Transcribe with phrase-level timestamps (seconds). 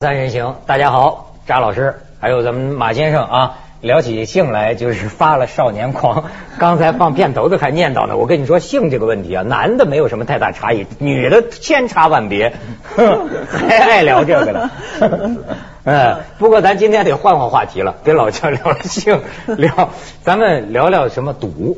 [0.00, 6.26] 三人行，大家好，扎老师，还有咱们马先生啊，聊起性来就是发了少年狂。
[6.56, 12.52] 刚才放片头的还念叨呢，我跟你说性这个问题啊，男的没有什么太大差异，女的千差万别，
[12.94, 14.70] 哼 还爱聊这个呢。
[15.82, 19.88] 嗯，不过咱今天得换换话题了，跟老姜聊性，聊
[20.22, 21.76] 咱们聊聊什么赌。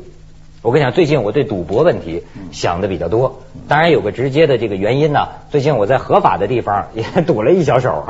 [0.63, 5.29] 我跟你讲，最近我对赌博问题想的比较多，当然有个直接的这个原因呢。
[5.49, 8.05] 最近我在合法的地方也赌了一小手。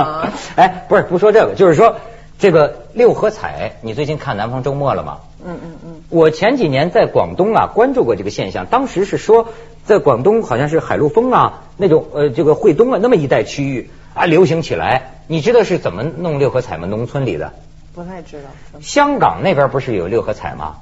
[0.56, 1.96] 哎，不是不说这个，就是说
[2.38, 5.20] 这个六合彩，你最近看《南方周末》了吗？
[5.46, 5.94] 嗯嗯嗯。
[6.10, 9.48] 我前几年在广东啊关注过这个现象，当时是说
[9.84, 15.12] 在广东好像是海陆丰啊那种呃这个惠东啊那么一带区域啊流行起来。
[15.26, 16.86] 你知道是怎么弄六合彩吗？
[16.86, 17.54] 农村里的？
[17.94, 18.78] 不太知道。
[18.82, 20.76] 香港那边不是有六合彩吗？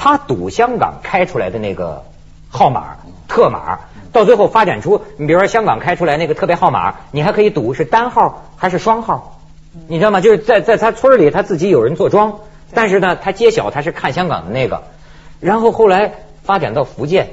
[0.00, 0.02] 嗯。
[0.02, 2.04] 他赌香港开出来的那个
[2.48, 2.96] 号码
[3.28, 3.80] 特码，
[4.12, 9.40] 到最后发展出，你比如说香港开出来那个特别号码，你还可以赌是单号还是双号，
[9.88, 10.20] 你知道吗？
[10.20, 12.40] 就是在在他村里他自己有人做庄，
[12.72, 14.82] 但是呢，他揭晓他是看香港的那个，
[15.38, 17.28] 然后后来发展到福建，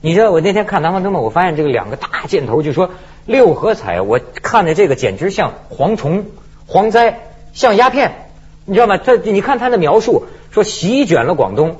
[0.00, 2.90] 你知道我那天看南方周末，我发现这个两个大箭头就说
[3.26, 6.24] 六合彩，我看的这个简直像蝗虫、
[6.66, 7.20] 蝗灾，
[7.52, 8.26] 像鸦片，
[8.64, 8.96] 你知道吗？
[8.98, 11.76] 他你看他的描述说席卷了广东。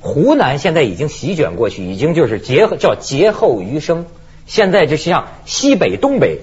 [0.00, 4.06] 湖南现在已经席卷过去，已经就是劫叫劫后余生。
[4.46, 6.40] 现在就像西北、东北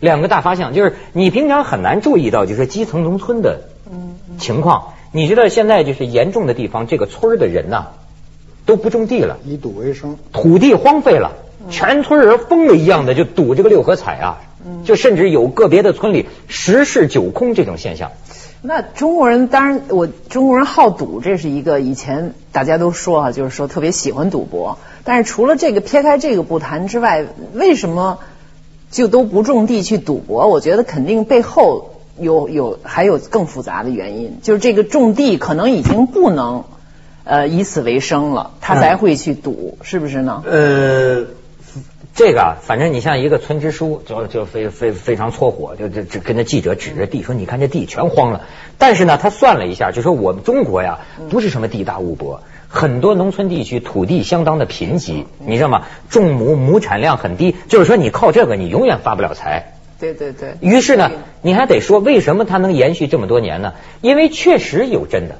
[0.00, 3.60] 两个大方向，就是你平常很难注意到，就是基层农村的
[4.38, 4.94] 情况。
[5.12, 7.88] 你知道现在就是严重的地方，这个村的人呐
[8.66, 11.36] 都不种地了，以赌为生，土地荒废了，
[11.70, 14.40] 全村人疯了一样的就赌这个六合彩啊，
[14.84, 18.10] 就甚至有个别的村里十室九空这种现象。
[18.66, 24.78] 那中国人当然，我中国人好赌，这是一个以前大家都说啊，就是说特别喜欢赌博。
[25.04, 28.20] 但是除了这个撇开这个不谈之外，为什么
[28.90, 30.48] 就都不种地去赌博？
[30.48, 36.64] 我觉得肯定背后有有还有更复杂的原因，就是这个种地可能已经不能
[37.24, 40.42] 呃以此为生了，他才会去赌，是不是呢？
[40.46, 41.26] 呃。
[42.14, 48.42] 这个反正你像一个村支书，就就非非非常搓火，就就跟那记者指着地说：“你看这地全荒了。”
[48.78, 55.86] 但是呢，他算了一下，就说我们中国呀，不是什么地大物博，很多农村地区土地相当的贫瘠，你知道吗？
[56.08, 59.72] 种亩亩产量很低，就是说你靠这个你永远发不了财。
[59.98, 60.54] 对对对。
[60.60, 61.10] 于是呢，
[61.42, 63.72] 你还得说为什么它能延续这么多年呢？
[64.02, 65.34] 因为确实有真的，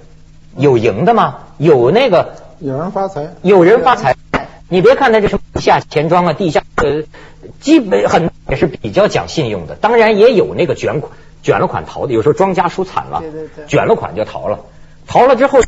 [0.56, 1.36] 有赢的吗？
[1.56, 4.16] 有那个有人发财，有人发财。
[4.68, 7.02] 你别看他这什么地下钱庄啊，地下呃，
[7.60, 9.74] 基本很也是比较讲信用的。
[9.74, 14.60] 当然也有那个卷款卷了款逃的，有时候庄家输惨了，对对对，卷了款就逃了。
[15.06, 15.60] 逃了之后，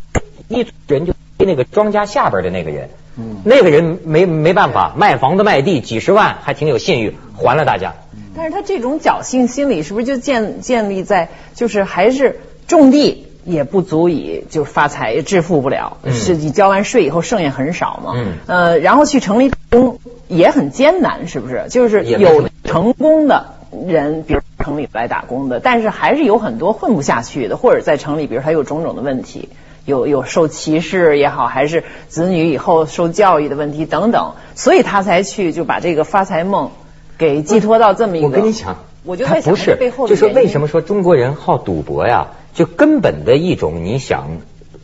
[0.49, 2.89] 一人就那个庄家下边的那个人，
[3.19, 7.95] 嗯，那个人没没办法卖房子卖地几十万，还挺有信誉，还了大家。
[8.35, 13.26] 但是他这种侥幸心理是不是就建建立在就是还是种地？
[13.47, 18.13] 也不足以就是发财致富不了，是你交完税以后剩下很少嘛？
[18.47, 21.67] 呃，然后去城里打工也很艰难，是不是？
[21.71, 23.55] 就是有成功的
[23.87, 29.49] 人，比如城里来打工的，但是还是有很多混不下去的，或者在城里，比如他有种种的问题，
[29.85, 36.73] 有有受歧视也好，还是子女以后受教育的问题等等，所以他才去就把这个发财梦
[37.17, 38.27] 给寄托到这么一个。
[38.27, 42.27] 我跟你讲，我就在想背后就是为什么说中国人好赌博呀？
[42.57, 44.39] 就根本的一种你想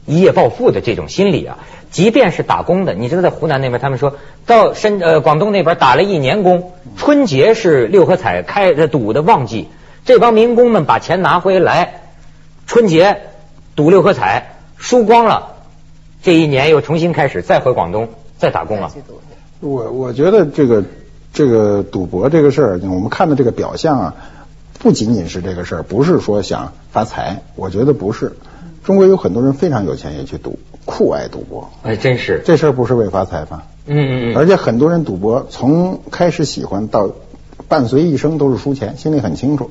[0.04, 1.58] 一夜暴富的这种心理啊，
[1.90, 9.68] 即便是打工的，你知道在湖南那边，他们说到深呃广东那边打了一年工，春节是六合彩开赌的旺季，
[10.04, 12.02] 这帮民工们把钱拿回来，
[12.66, 13.22] 春节
[13.74, 15.54] 赌六合彩输光了，
[16.22, 18.92] 这一年又重新开始再回广东再打工了。
[19.60, 20.84] 我我觉得这个
[21.32, 24.14] 这个赌博这个事儿，我们看的这个表象啊。
[24.82, 28.32] 不仅仅是这个事儿，不是说想发财，我觉得不是。
[28.82, 31.70] 中国有很多人非常有钱也去赌，酷爱赌博。
[31.84, 33.62] 哎，真是这事儿不是为发财吧？
[33.86, 34.36] 嗯嗯嗯。
[34.36, 37.10] 而且很多人赌博从开始喜欢到
[37.68, 39.70] 伴随一生都是输钱，心里很清楚。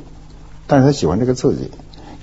[0.65, 1.69] 但是他喜欢这个刺激，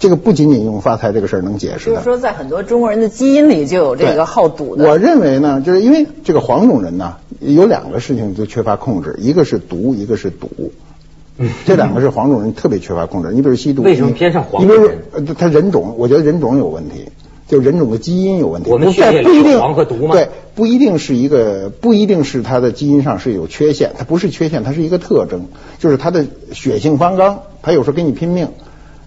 [0.01, 1.97] 这个不仅仅用发财这个事儿能解释的。
[1.97, 4.89] 就是说，在很多中国人的基因里就有这个好赌的。
[4.89, 10.73] 我认为呢，就是因为这个黄种人呢，有两个事情就缺乏控制，一个是毒，一个是赌。
[11.65, 13.31] 这两个是黄种人特别缺乏控制。
[13.33, 15.27] 你比如吸毒，为什么偏上黄种人？
[15.39, 17.07] 他人种，我觉得人种有问题，
[17.47, 18.71] 就人种的基因有问题。
[18.71, 20.15] 我们血液里黄和毒吗？
[20.15, 25.47] 对，不一定是一个，不一定是他的基因上是有缺陷，它不是缺陷，它是一个特征，
[25.79, 28.49] 就是他的血性方刚，他有时候跟你拼命。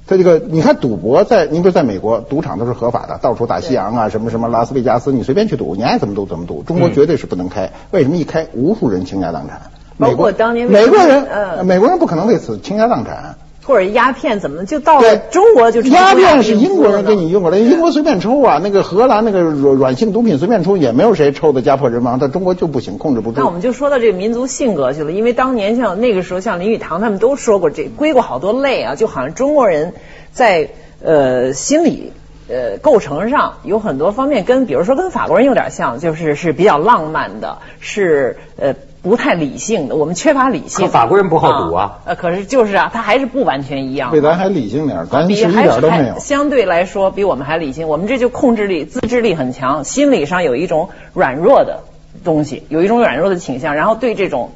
[0.08, 6.64] 他这个，你看赌博在，你比如在美国，赌场都是合法的，到处大西洋啊，什么什么拉斯维加斯，你随便去赌，你爱怎么赌怎么赌。
[6.64, 9.62] 中国绝对是不能开，为什么一开，无数人倾家荡产？
[10.02, 13.36] 包括当年美国人，呃美国人不可能为此倾家荡产。
[13.64, 23.40] 或者鸦片怎么就到了，中国就成鸦片是英国人给你用过来，英国随便抽啊，那个荷兰那个软软性毒品随便抽，也没有谁抽的家破人亡，但中国就不行，控制不住。
[23.40, 29.94] 那我们就说到这个民族性格去了，因为当年像那个时候，像林语堂他们都说过，这归过好多类啊，就好像中国人
[30.32, 30.70] 在
[31.04, 32.12] 呃心理
[32.52, 40.90] 呃构成上有很多方面跟，比如说跟法国人有点像，就是是比较浪漫的，是呃不太理性的，我们缺乏理性。
[40.90, 44.12] 法国人不好赌啊呃，可是就是啊，他还是不完全一样。
[44.12, 46.20] 比咱还理性点儿，咱是一比还是点都没有还。
[46.20, 51.80] 相对来说比我们还理性，我们这就控制力、自制力很强，心理上有一种软弱的
[52.24, 54.52] 东西，有一种软弱的倾向，然后对这种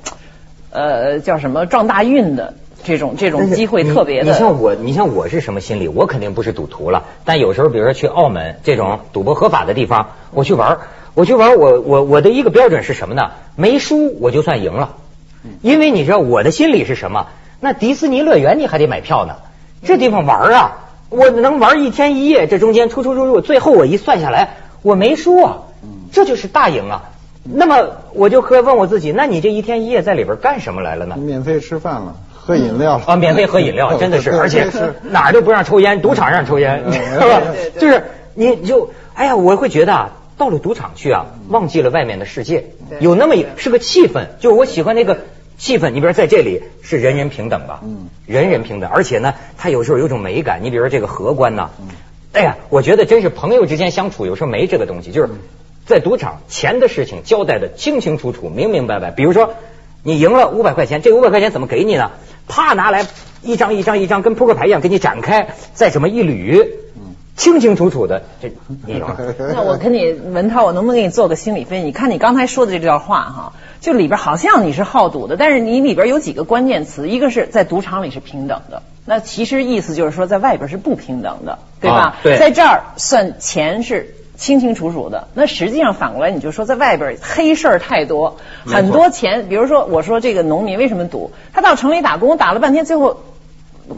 [0.69, 2.53] 呃叫什么撞大运的
[2.85, 4.31] 这种这种机会特别的。
[4.31, 5.87] 你像我，你像我是什么心理？
[5.87, 10.79] 我肯定不是赌徒了，但有时候比如说去澳门这种赌博合法的地方，我去玩儿，
[11.15, 13.31] 我去玩儿，我我我的一个标准是什么呢？
[13.55, 14.95] 没输我就算赢了，
[15.61, 17.27] 因为你知道我的心理是什么？
[17.59, 19.37] 那迪士尼乐园你还得买票呢，
[19.83, 20.77] 这地方玩儿啊，
[21.09, 25.57] 我能玩一天一夜，这中间出出入入，最后我一算下来，我没输啊，
[26.11, 27.09] 这就是大赢啊。
[27.47, 31.15] 那么我就可以问我自己，那你这一天一夜在里边干什么来了呢？
[31.15, 32.15] 免费吃饭了，
[32.45, 37.42] 喝饮料了啊，免费喝饮料， 真的是，而且是哪儿都不让抽烟，赌场让抽烟，嗯是吧
[37.80, 38.03] 就是
[38.36, 42.65] 你就，哎呀，我会觉得啊，到了赌场去啊，忘记了外面的世界，
[43.00, 45.18] 有那么一是个气氛，就是我喜欢那个
[45.57, 45.89] 气氛。
[45.89, 50.59] 你比如在这里是人人平等吧，嗯人人平等，而且呢，它有时候有种美感。
[50.63, 51.88] 你比如说这个荷官呐，嗯
[52.33, 55.30] 哎呀，我觉得真是朋友之间相处，有时候没这个东西，就是
[55.86, 59.09] 在赌场钱的事情交代的清清楚楚、明明白白。
[59.09, 59.56] 比如说
[60.03, 62.12] 你赢了五百块钱，这五百块钱怎么给你呢？
[62.47, 63.06] 啪拿来
[63.42, 66.68] 一张一张一张，跟扑克牌一样给你展开，再这么一捋，
[67.36, 68.51] 清清楚楚的，这。
[69.53, 71.86] 那我跟你文涛，我能不能给你做个心理分析？
[71.86, 81.97] 你看你刚才说的这段话哈，就里边好像你是好赌的，但是你里边有几个关键词，一个是在赌场里是平等的，那其实意思就是说在外边是不平等的，对吧？
[81.97, 84.15] 啊对在这儿算钱是。
[84.37, 91.31] 清清楚楚的，那实际上反过来，你就说在外边黑事儿太多，很多钱，比如说我说这个农民为什么赌？
[91.53, 93.21] 他到城里打工打了半天，最后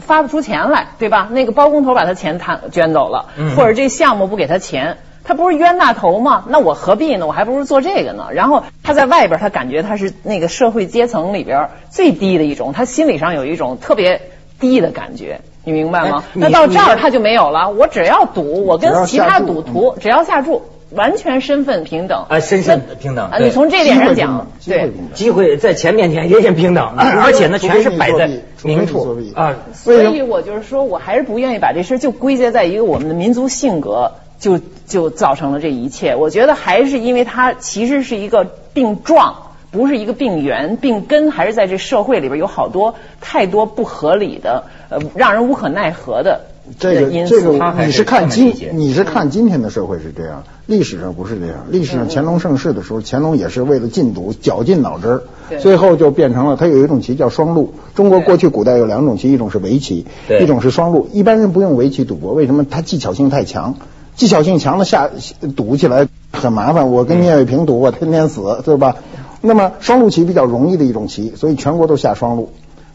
[0.00, 1.28] 发不出钱来，对吧？
[1.30, 6.44] 那个包工头把他钱摊捐走了，嗯或者这项目不给他钱，他不是冤大头吗？
[6.48, 7.26] 那我何必呢？
[7.26, 8.28] 我还不如做这个呢。
[8.32, 14.20] 然后他在外边，他感觉他是那个社会阶层里边最低的一种，他心理上有一种特别
[14.60, 15.40] 低的感觉。
[15.68, 16.32] 你明白吗哎？
[16.34, 17.68] 那到这儿他就没有了。
[17.68, 20.62] 我只要赌，我跟其他赌徒只要下注，
[20.92, 22.24] 完全身份平等。
[22.26, 25.12] 啊身份平等啊你从这点上讲，对机会平等。
[25.12, 28.30] 机会在钱面前人人平等， 而且呢，全是摆在
[28.64, 29.56] 明处啊。
[29.74, 36.16] 所以我就是说，我还是不愿意把这事就归结在一个我们的民族性格就就造成了这一切。
[36.16, 39.34] 我觉得还是因为它其实是一个病状，
[39.70, 46.40] 不是一个病源，病根还是在这社会里边有好多太多不合理的，呃，让人无可奈何的
[46.78, 47.34] 这个因素。
[47.34, 51.66] 这个你是看今你是看今天的社会是这样，历史上不是这样。
[51.70, 55.22] 历史上乾隆盛世的时候，乾隆也是为了禁赌，绞尽脑汁儿，
[55.58, 57.74] 最后就变成了他有一种棋叫双陆。
[57.94, 60.06] 中国过去古代有两种棋，一种是围棋，
[60.40, 61.08] 一种是双陆。
[61.12, 62.64] 一般人不用围棋赌博，为什么？
[62.64, 63.74] 它技巧性太强，
[64.16, 65.10] 技巧性强的下
[65.56, 66.90] 赌起来很麻烦。
[66.90, 68.96] 我跟聂卫平赌，我天天死，对吧？
[69.40, 72.50] 那么双陆棋比较容易的一种棋，所以全国都下双陆，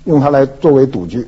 [0.06, 1.28] 用它来作为赌具。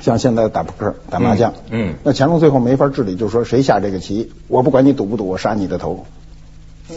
[0.00, 6.04] 像现在打扑克、打麻将，嗯嗯那乾隆最后没法治理，就说谁下这个棋，我不管你赌不赌，我杀你的头。
[6.90, 6.96] 嗯，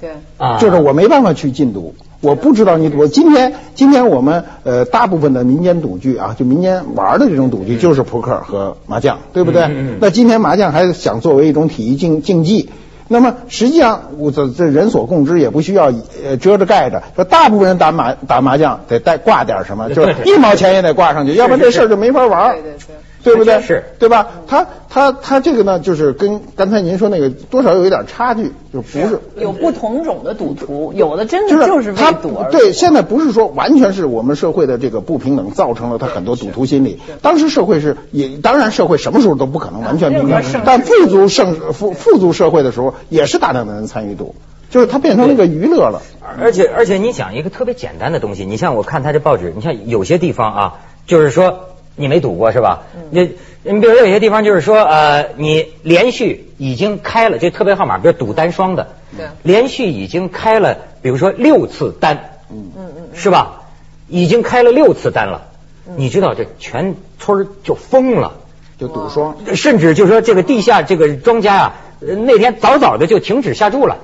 [0.00, 0.10] 对。
[0.38, 3.06] 啊，就是我没办法去禁赌，我不知道你赌。
[3.06, 9.62] 今天今天我们呃大部分的民间赌具啊，就民间玩的这种赌具就是扑克和麻将，对不对？
[9.62, 12.70] 嗯嗯嗯那今天麻将还想作为一种体育竞竞技。
[13.08, 15.92] 那么实际上，我这这人所共知，也不需要
[16.24, 17.02] 呃遮着盖着。
[17.14, 22.52] 说大部分人打麻打麻将得带挂点什么，就是 一毛钱也得挂上去，要不然这事儿就没法玩儿。
[22.54, 23.60] 对对对对不对？
[23.62, 24.28] 是对吧？
[24.46, 37.00] 他他他这个呢，就是跟刚才您说那个多少有一点差距，就不是有不同种的赌徒，有的真就是的就是为他赌而对，现在不是说完全是我们社会的这个不平等造成了他很多赌徒心理。
[37.22, 44.34] 当时社会是也，当然社会什么时候都不可能完全平等但富足盛富富足社会的时候，也是大量的人参与赌，
[44.70, 46.02] 就是它变成了一个娱乐了。
[46.40, 50.74] 而且而且你讲一个特别简单的东西，你像我看他这报纸，你像有些地方啊，
[51.06, 52.82] 就是说你没赌过是吧？
[53.10, 59.26] 你你比如说有些地方就是说呃，你连续已经开了这特别号码，比如赌单双的，对。
[59.42, 62.70] 连续已经开了，比如说六次单，嗯。
[62.76, 63.62] 嗯嗯是吧？
[64.08, 65.48] 已经开了六次单了，
[65.96, 68.34] 你知道这全村儿就疯了。
[68.76, 73.98] 就赌双，甚至就说这个地下这个庄家啊，呃那天早早的就停止下注了，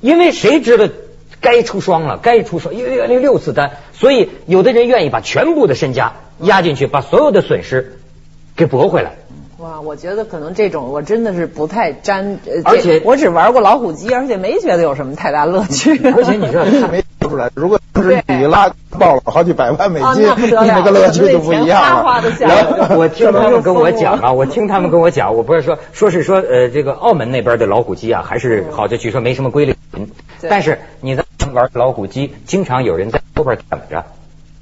[0.00, 0.88] 因为谁知道
[1.40, 7.98] 该出双了，该出双，因为那六次单，所以有的人愿意把全部的身家压进去，把所有的损失
[8.56, 9.12] 给驳回来。
[9.58, 15.98] 哇，我觉得可能这种我真的是不太沾，呃而且我只玩过老虎机，而且没觉得有什么太大乐趣。
[16.12, 17.50] 而且你知道， 他没说出来。
[17.54, 22.04] 如果是你拉爆了好几百万美啊金，那那个乐趣就不一样
[22.96, 29.74] 我听他们跟我讲啊， 我听他们跟我讲，我不是说说是说呃这个澳门那边的老虎机啊还是好的，据说没什么规律，
[30.48, 34.04] 但是你在玩老虎机，经常有人在后边等着。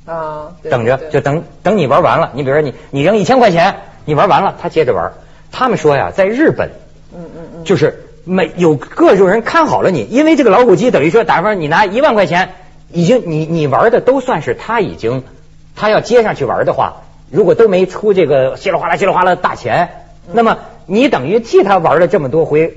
[0.06, 2.30] 啊，等着就等等你玩完了。
[2.34, 5.12] 你比如说你你扔一千块钱，你玩完了，他接着玩。
[5.50, 6.70] 他们说呀，在日本，
[7.14, 12.50] 嗯嗯嗯，就是每有各种人看好了你，因为这个老虎机等于说，打比方你拿一万块钱，
[12.92, 15.24] 已经你你玩的都算是他已经
[15.74, 19.90] 他要接上去玩的话，如果都没出这个稀里哗啦稀里哗啦大钱，
[20.32, 22.74] 那么你等于替他玩了这么多回。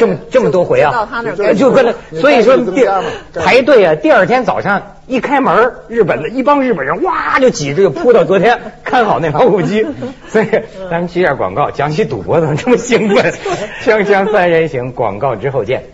[0.00, 9.84] 这么这么多回啊就到他那儿，就跟着，所以说第加嘛该排队啊，第二天早上一开门，日本的一帮日本人哇就挤着就扑到昨天 看好那老虎机，
[10.26, 10.46] 所以
[10.90, 13.32] 咱们去一下广告，讲起赌博怎么这么兴奋？
[13.84, 15.84] 锵锵三人行，广告之后见。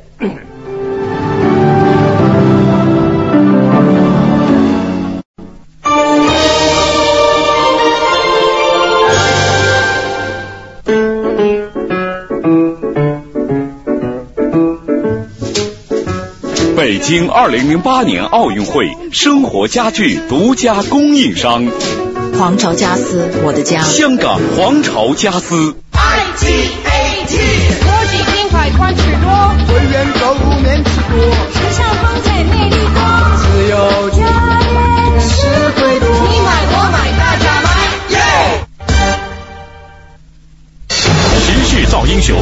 [16.76, 21.66] 北京二零零八年奥运会生活家具独家供应商，
[22.38, 23.80] 皇朝家私，我的家。
[23.80, 25.74] 香港皇朝家私。
[25.92, 27.32] IGAT
[27.82, 29.30] 国际品牌款式多，
[29.66, 31.16] 会员购物面积多，
[31.54, 33.00] 时尚风采魅力多，
[33.40, 34.10] 自由
[41.96, 42.36] 时势造英雄，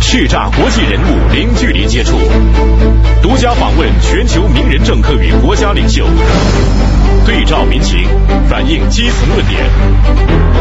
[0.00, 2.16] 叱咤国际人物零距离接触，
[3.22, 6.06] 独家访问全球名人政客与国家领袖，
[7.26, 8.06] 对照民情，
[8.48, 9.64] 反映基层论点，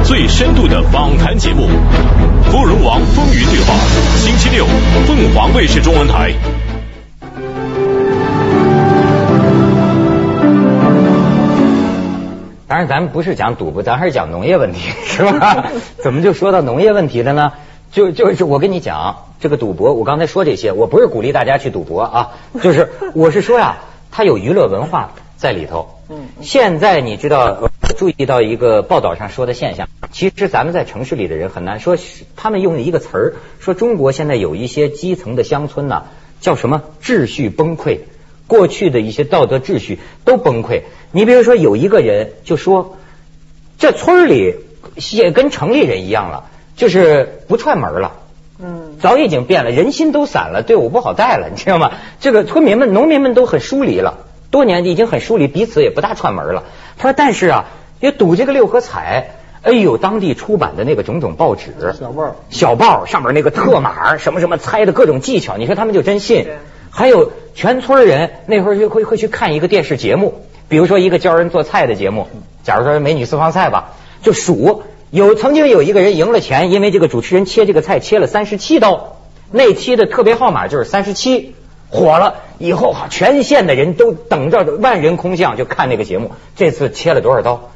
[0.03, 1.67] 最深度的访谈节目
[2.51, 3.73] 《芙蓉王风云对话》，
[4.19, 4.65] 星期六，
[5.05, 6.33] 凤凰卫视中文台。
[12.67, 15.65] 当然，咱们不是讲赌博，咱还是讲农业问题，是吧？
[16.01, 17.51] 怎么就说到农业问题了呢？
[17.93, 22.31] 就就是我跟你讲，这个赌博，我刚才说这些，我不是鼓励大家去赌博啊，
[22.61, 23.77] 就是 我是说呀，
[24.11, 25.99] 它有娱乐文化在里头。
[26.09, 31.95] 嗯，现在你知道，呃注意到一个报道上说的现象，其实咱们在城市里的人很难说，
[32.35, 36.05] 他们用一个词儿说中国现在有一些基层的乡村呐、
[36.41, 37.99] 叫什么秩序崩溃。
[38.47, 40.81] 过去的一些道德秩序都崩溃。
[41.11, 42.97] 你比如说，有一个人就说，
[43.77, 44.55] 这村里
[45.11, 48.13] 也跟城里人一样了，就是不串门了。
[48.59, 51.91] 嗯，早已经变了，人心都散了，队伍不好带了，你知道吗？
[52.19, 54.19] 这个村民们、农民们都很疏离了，
[54.51, 56.63] 多年已经很疏离，彼此也不大串门了。
[56.97, 57.65] 他说，但是啊，
[57.99, 59.31] 也赌这个六合彩，
[59.63, 66.47] 哎呦，当地出版的那个种种报纸，小报小报上面那个特码什么什么猜的各种技巧，你说他们就真信？
[66.91, 72.27] 还有全村人那会儿就会会去看一个电视节目，比如说一个教人做菜的节目，
[72.61, 79.17] 假如说美女私房菜吧，就数有曾经有一个人赢了钱，因为这个主持人切这个菜切了三十七刀，
[79.51, 81.53] 那期的特别号码就是三十七。
[81.87, 87.69] 火了以后哈，全县的人都等着万人空巷就看那个节目，这次切了多少刀？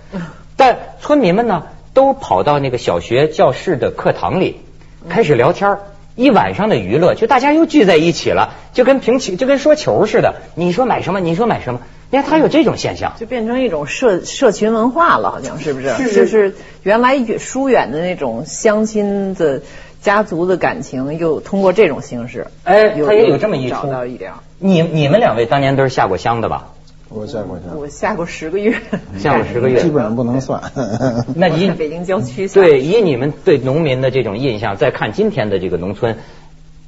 [0.55, 4.61] 但村民们呢，都跑到那个小学教室的课堂里，
[5.07, 5.79] 开始聊天儿
[6.15, 10.37] 一晚上的娱乐，就大家又聚在一起了，就跟平起就跟说球似的。
[10.55, 11.19] 你说买什么？
[11.19, 11.81] 你说买什么？
[12.09, 13.13] 你看他有这种现象。
[13.19, 15.89] 就变成一种社社群文化了，好像是不是？
[15.97, 19.61] 是就是原来远疏远的那种乡亲的
[20.01, 24.31] 家族的感情，又通过这种形式，哎他也有这么一找出到一点。
[24.59, 26.73] 你你们两位当年都是下过乡的吧？
[27.09, 28.75] 我下过乡，我下过十个月，
[29.17, 30.61] 下过十个月 基本上不能算。
[31.35, 36.17] 那以北京郊区下对以你们对农民的这种印象，再看今天的这个农村，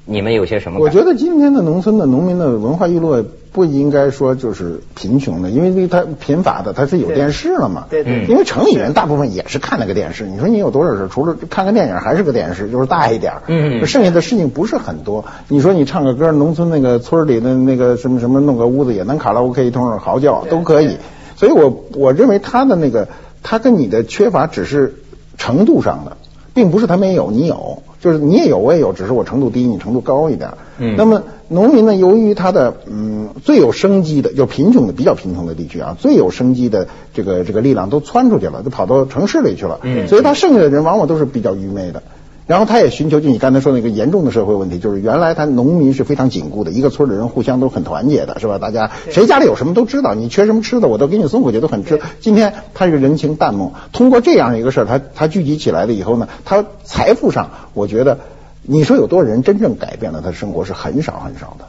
[0.10, 0.80] 你们有些什么？
[0.80, 7.86] 我觉得今天的农村的农民的文化娱乐不应该说就是贫穷的，因为他贫乏的他是有电视了嘛。
[7.92, 11.08] 对对因为城里人大部分也是看那个电视，你说你有多少事？
[11.12, 13.44] 除了看个电影还是个电视，就是大一点儿。
[13.48, 15.26] 嗯嗯剩下的事情不是很多。
[15.48, 20.98] 你说你唱个歌，农村那个村里的那个什么什么弄个屋子也能卡拉 OK 一通嚎叫都可以。
[21.36, 23.08] 所以我我认为他的那个
[23.44, 24.96] 他跟你的缺乏只是
[25.38, 26.18] 程度上的。
[26.52, 30.52] 并不是他没有，你有，就是你也有，我也有，只是我程度低，你程度高一点。
[30.78, 39.80] 嗯那么农民呢，由于他的嗯最有生机的，就贫穷的比较贫穷的地区啊，最有生机的这个这个力量都窜出去了，都跑到城市里去了。
[39.84, 42.04] 嗯所以他剩下的人往往都是比较愚昧的。
[42.50, 48.58] 然后他也寻求就你刚才说那个严重的社会问题，就是原来他农民是非常紧固的，一个村的人互相都很团结的，是吧？
[48.58, 52.02] 大家谁家里有什么都知道，你缺什么吃的我都给你送过去，都很知。
[52.22, 58.18] 今天他这个人情淡漠，通过这样一个事儿，他他聚集起来了以后呢，他财富上，我觉得
[58.64, 61.66] 你说有多少人真正改变了他的生活是很少很少的。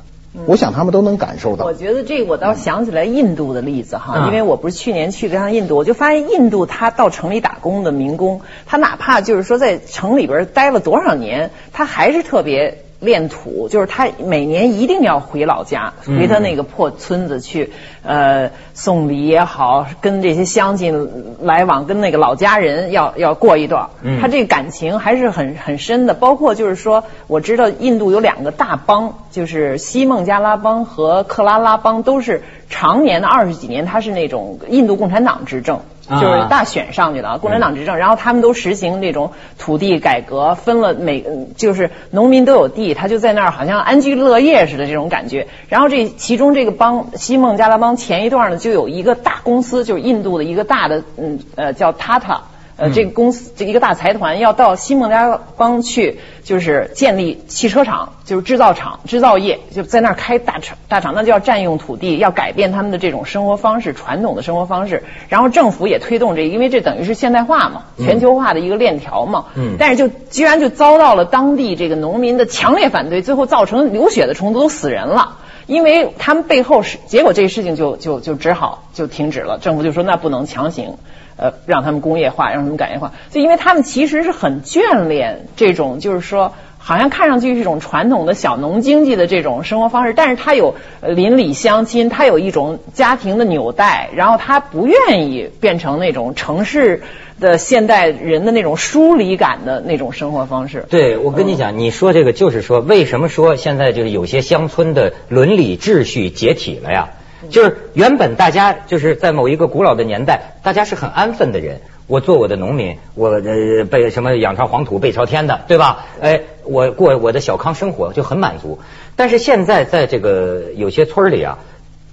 [0.46, 1.64] 我想他们都能感受到。
[1.64, 12.84] 我觉得这个我倒想起来印度的例子哈，因为我不是去年去了趟印度，我就发现印度他到城里打工的民工，他哪怕就是说在城里边待了多少年，他还是特别。
[13.00, 23.88] 恋土，就是他每年一定要回老家，回他那个破村子去，呃，送礼也好，跟这些乡亲来往，跟那个老家人要要过一段。
[24.21, 26.14] 他这个感情还是很很深的。
[26.14, 35.80] 包括就是说，我知道印度有两个大邦，就是西孟加拉邦和克拉拉邦，都是常年的二十几年，他是那种印度共产党执政。
[36.10, 41.24] 就是大选上去的，共产党执政，然后他们都实行这种土地改革，分了每
[41.56, 45.46] 就是农民都有地，他就在那儿好像安居乐业似的这种感觉。
[45.68, 52.38] 然后这其中这个邦西孟加拉邦前一段呢，就有一个大公司，就是印度的一个大的嗯呃叫 Tata。
[52.80, 60.78] 呃，这个公司这一个大财团要到西孟加拉邦去，就是建立汽车厂，就是制造厂、制造业，就在那儿开大厂。
[60.88, 65.02] 大厂那就要占用土地，要改变他们的这种生活方式，传统的生活方式。
[65.28, 69.44] 然后政府也推动这，因为这等于是现代化嘛，全球化的一个链条嘛。
[69.56, 69.76] 嗯。
[69.78, 75.37] 但是就居然就遭到了当地这个农民的强烈反对，最后造成流血的冲突，都死人了。
[75.66, 79.58] 因为他们背后是，结果这个事情就就就只好就停止了。
[79.60, 80.94] 政府就说那不能强行。
[81.40, 97.02] 呃，让他们工业化，让他们感业化，就因为他们其实是很眷恋这种，就是说，好像看上去是一种传统的小农经济的这种生活方式，但是他有邻里乡亲，他有一种家庭的纽带，然后他不愿意变成那种城市
[97.41, 100.84] 的现代人的那种疏离感的那种生活方式。
[100.91, 107.08] 对，我跟你讲，你说这个就是说，为什么说现在就是有些乡村的伦理秩序解体了呀？
[107.48, 111.80] 就是原本大家就是在某一个古老的年代，大家是很安分的人。
[112.06, 116.06] 我做我的农民，我呃背什么仰朝黄土背朝天的，对吧？
[116.20, 118.80] 哎，我过我的小康生活就很满足。
[119.14, 121.58] 但是现在在这个有些村里啊，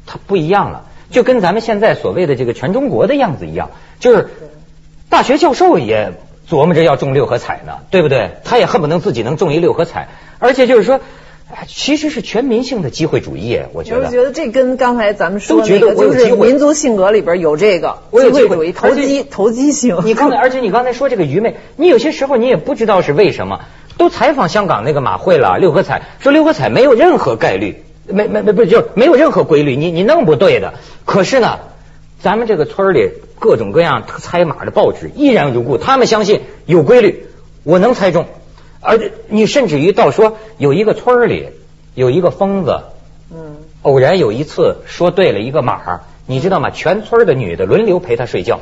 [0.05, 4.29] 它不一样了，就跟咱们现在所谓的这个全中国的样子一样，就是
[5.09, 6.13] 大学教授也
[6.47, 8.37] 琢磨着要中六合彩呢，对不对？
[8.43, 10.99] 他也恨不能自己能中一六合彩，而且就是说。
[11.67, 14.05] 其实是全民性的机会主义，我觉得。
[14.05, 19.97] 我觉得这跟刚才咱们说那个，就是民族性格里边有这个机会主义、投机、投机性。
[20.03, 23.61] 你刚才， 而且你刚才说这个愚昧，你有些时候你也不知道是为什么。
[23.97, 30.75] 都采访香港那个马会了，六合彩说六合彩没有任何概率，没没没不就没有任何规律，你你弄不对的。
[31.05, 31.59] 可是呢，
[32.21, 37.25] 咱们这个村里各种各样猜码的报纸依然如故，他们相信有规律，
[37.63, 38.25] 我能猜中。
[38.87, 41.49] 而且你甚至于到说有一个村里
[41.93, 42.83] 有一个疯子，
[43.29, 46.69] 嗯，偶然有一次说对了一个码，你知道吗？
[46.69, 48.61] 全村的女的轮流陪他睡觉，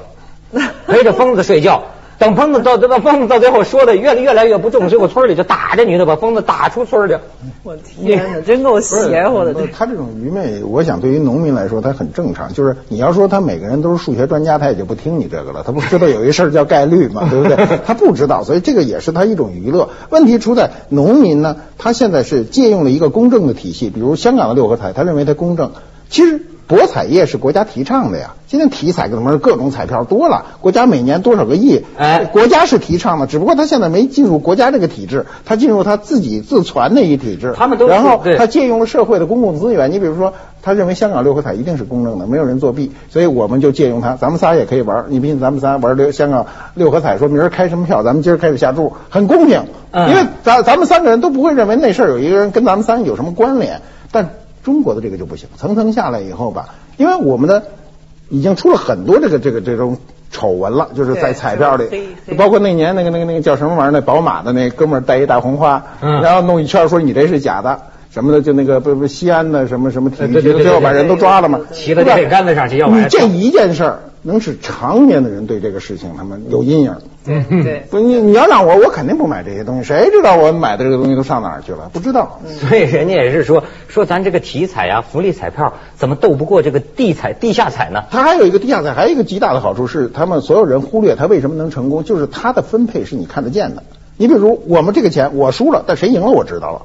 [0.88, 1.84] 陪着疯子睡觉。
[2.26, 7.16] 等疯子到到疯子到最后说的越来越来越不重，结果村里就打这女的，把疯子打出村去。
[7.62, 9.54] 我天哪，真够邪乎的！
[9.72, 12.52] 他这种愚昧，我想对于农民来说，他很正常。
[12.52, 15.62] 就是你要说他每个人都是数学专家，他也就不听你这个了。
[15.64, 17.80] 他不知道有一事儿叫概率嘛，对不对？
[17.86, 19.90] 他不知道，所以这个也是他一种娱乐。
[20.10, 25.74] 问题出在农民呢，他现在是借用了一个公正的体系，比如香港的六合彩，他认为它公正。
[26.10, 26.42] 其实。
[26.68, 37.54] 博彩业是国家提倡的呀，现在体彩各种各种彩票多了，国家每年多少个亿，哎，国家是提倡的，只不过他现在没进入国家这个体制，他进入他自己自传的一体制。
[37.56, 45.06] 他们都然后他借用了社会的公共资源，你比如说，他认为香港六合彩一定是公正的，没有人作弊，所以我们就借用它，咱们仨也可以玩。
[45.10, 54.30] 你比如咱们仨玩六香港六合彩，说明儿开什么票，咱们今儿开始下注，很公平，因为咱咱们三个人都不会认为那事儿有一个人跟咱们三有什么关联，但。
[54.66, 57.64] 中国的这个就不行，层层下来以后吧，因为我们的
[58.30, 59.98] 已经出了很多这个这个这种
[60.32, 61.86] 丑闻了，就是在彩票里，
[62.36, 74.00] 包括那年那个那个那个叫什么玩意儿，那宝马的那哥们儿戴一大红花，然后弄一圈说你这是假的，什么的就那个不不西安的什么什么体育局最后把人都抓了嘛，骑到铁杆子上去要你这一件事儿。
[74.28, 76.96] 能使常年的人对这个事情他们有阴影。
[77.28, 77.86] 嗯，对。
[77.92, 79.84] 不，你你要让我，我肯定不买这些东西。
[79.84, 81.92] 谁知道我买的这个东西都上哪儿去了？
[81.94, 82.40] 不知道。
[82.60, 88.06] 所以人家也是说说咱这个体彩啊，福利彩票怎么斗不过这个地彩、地下彩呢？
[88.10, 93.84] 它还有一个地下彩，还有一个极大的好处是，他们所有人忽略它为什么能成功，就是它的分配是你看得见的。
[94.18, 96.82] 你比如我们这个钱我输了，但谁赢了我知道了，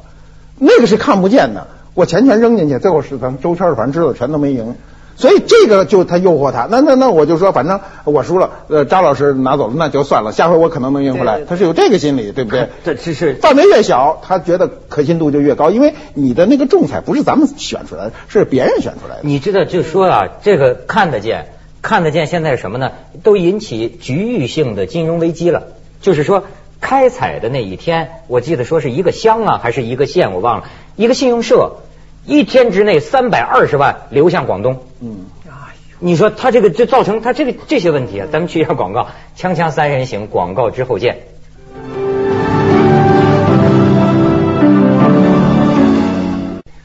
[0.59, 1.67] 那个是看不见的。
[1.95, 4.77] 我钱全扔进去，最后是咱们周圈的反正知道全都没赢。
[5.21, 6.67] 所以这个就他诱惑他。
[6.71, 11.43] 那那那我就说，反正我输了，呃，张老师拿走了，那就算了，下回我可能能赢回来。
[11.45, 12.69] 他是有这个心理，对不对？
[12.83, 19.21] 这这是范围越小，他觉得可信度就越高，因为你的那个仲裁不是咱们选出来的，是别人选出来的。
[19.23, 21.49] 你知道，就说啊，这个看得见，
[21.83, 22.93] 看得见，现在是什么呢？
[23.23, 25.65] 都引起局域性的金融危机了。
[26.01, 26.45] 就是说，
[26.81, 30.65] 开采的那一天，我记得说是一个乡啊，还是一个县，我忘了。
[30.97, 31.77] 一个信用社
[32.25, 34.85] 一天之内三百二十万流向广东。
[35.01, 35.27] 嗯，
[35.99, 38.29] 你说他这个就造成他这个这些问题啊？
[38.31, 41.19] 咱们去一下广告，锵锵三人行，广告之后见。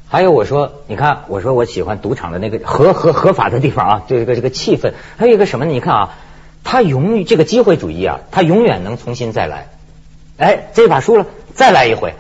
[0.08, 4.94] 还有我说，你看，我说我喜欢赌场的那个合合合法的地方啊，这个这个气氛。
[5.18, 5.72] 还有一个什么呢？
[5.72, 6.18] 你看啊，
[6.64, 9.68] 他永远这个机会主义啊，他永远能重新再来。
[10.38, 12.14] 哎，这把输了，再来一回，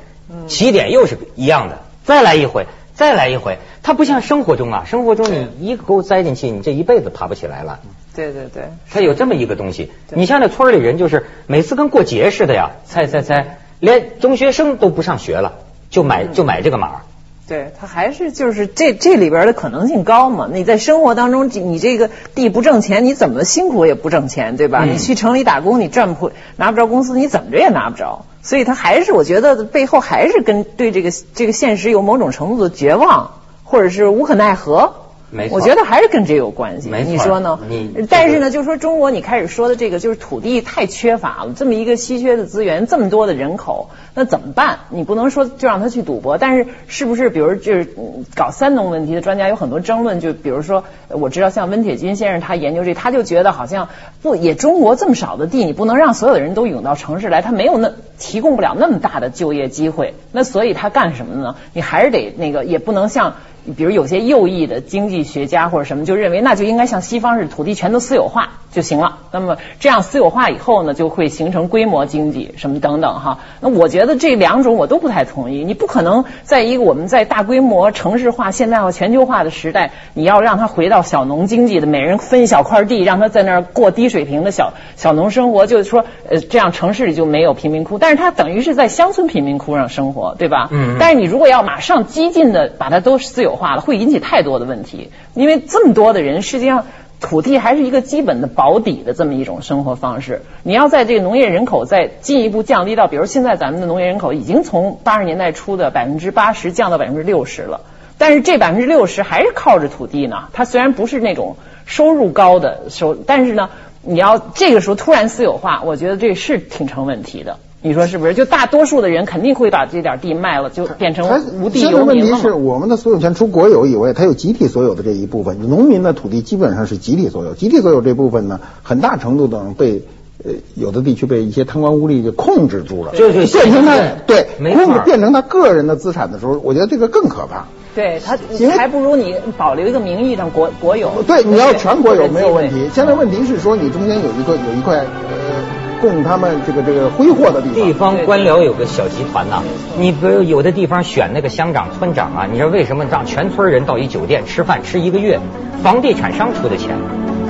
[0.47, 3.60] 起点又是一样的，再来一回，再来一回。
[3.84, 7.81] 它不像生活中啊，生活中你一个钩栽进去，你这一辈子爬不起来了。
[8.15, 9.91] 对对对，它有这么一个东西。
[10.10, 15.60] 你像那村里人，就是每次跟过节似的呀，猜猜猜，连中学生都不上学了，
[15.91, 17.01] 就买就买这个码。
[17.47, 20.49] 对他还是就是这这里边的可能性高嘛？
[20.51, 24.84] 你在生活当中，你这个地不挣钱，你怎么辛苦也不挣钱，对吧？
[24.86, 28.25] 你去城里打工，你赚不拿不着工资，你怎么着也拿不着。
[28.41, 35.05] 所以他还是我觉得背后还是跟对这个这个现实有某种程度的绝望，或者是无可奈何。
[35.31, 36.89] 没错，我觉得还是跟这有关系。
[36.89, 37.59] 没错，你说呢？
[37.67, 44.79] 你但是呢，就是说中国你开始说的这个，就是土地太缺乏了，这么一个稀缺的资源，这么多的人口，那怎么办？
[44.89, 47.29] 你不能说就让他去赌博，但是是不是？
[47.29, 47.88] 比如就是
[48.35, 53.89] 搞三农问题的专家有很多争论，就比如说我知道像温铁军先生他研究这，他就觉得好像
[54.21, 61.55] 不也中国这么少的地，你不能让所有的人都涌到城市来，他没有那提供不了那么大的就业机会，那所以他干什么呢？
[61.73, 63.35] 你还是得那个，也不能像。
[63.75, 68.60] 比如有些右翼的经济学家或者什么就认为，那就应该像西方似的，土地全都私有化。
[68.75, 69.19] 就行了。
[69.31, 73.39] 那么这样私有化以后呢，就会形成规模经济什么等等哈。
[73.61, 75.63] 那我觉得这两种我都不太同意。
[75.63, 90.67] 你不可能在一个我们在大规模城市化、现代化、全球化的时代，你要让他回到小农经济的，每人分一小块地，让他在那儿过低水平的小小农生活，就是说呃这样城市里就没有贫民窟，但是他等于是在乡村贫民窟上生活，对吧？
[90.71, 90.97] 嗯。
[90.99, 96.85] 但是你如果要马上激进的把它都私有化了，会引起太多的问题，因为这么多的人，实际上
[97.25, 100.43] 土地还是一个基本的保底的这么一种生活方式。
[100.61, 107.81] 你要在这个农业人口再进一步降低到，比如现在咱们的农业人口已经从八十年代初的百分之八十降到百分之六十了，
[108.19, 110.49] 但是这百分之六十还是靠着土地呢。
[110.53, 111.57] 它虽然不是那种
[111.88, 113.71] 收入高的收，但是呢，
[114.03, 117.57] 你要这个时候突然私有化，我觉得这是挺成问题的。
[117.86, 118.34] 你说是不是？
[118.34, 121.24] 就大多数的人肯定会把这点地卖了，就变成
[121.62, 122.06] 无地游民了。
[122.06, 125.62] 问题是我们的所有权除国有以外，它有集体所有的这一部分。
[125.69, 130.02] 农民的土地基本上是集体所有，集体所有这部分呢，很大程度的被
[130.43, 133.95] 呃有的地区被一些贪官污吏就控制住了，就是变成他
[134.26, 137.65] 对控制变成他个人的资产的时候，我觉得这个更可怕。
[137.93, 138.36] 对他
[138.76, 141.12] 还不如你保留一个名义上国国有。
[141.28, 142.89] 对，你要全国有没有问题？
[142.91, 145.85] 现在问题是说你中间有一个有一块呃。
[146.01, 149.62] 供他们这个这个挥霍的地方，地方官僚有个小集团呐。
[149.97, 155.39] 你比如有的地方选那个乡长、村长啊，你说为什么让全村人到一酒店吃饭吃一个月？
[155.84, 156.95] 房地产商出的钱。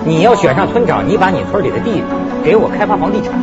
[0.05, 2.03] 你要选上村长，你把你村里的地
[2.43, 3.33] 给我开发房地产。